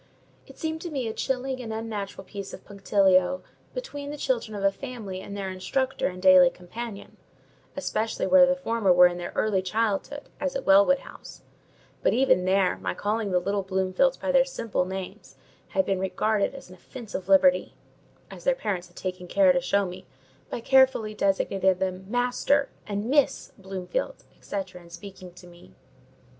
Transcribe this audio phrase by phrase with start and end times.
[0.47, 3.43] It seemed to me a chilling and unnatural piece of punctilio
[3.75, 7.17] between the children of a family and their instructor and daily companion;
[7.75, 11.43] especially where the former were in their early childhood, as at Wellwood House;
[12.01, 15.35] but even there, my calling the little Bloomfields by their simple names
[15.67, 17.75] had been regarded as an offensive liberty:
[18.31, 20.07] as their parents had taken care to show me,
[20.49, 25.75] by carefully designating them Master and Miss Bloomfield, &c., in speaking to me.